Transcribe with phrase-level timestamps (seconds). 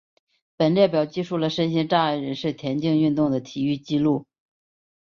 [0.57, 4.25] 本列表记述了身心障碍人士田径运动的体育纪录。